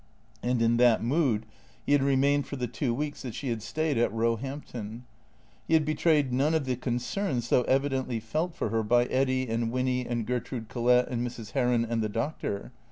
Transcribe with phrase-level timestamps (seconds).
[0.41, 1.45] And in that mood
[1.85, 5.05] he had remained for the two weeks that she had stayed at Roehampton.
[5.67, 9.69] He had betrayed none of the concern so evidently felt for her by Eddy and
[9.71, 11.51] Winny and Ger trude Collett and Mrs.
[11.51, 12.71] Heron and the doctor.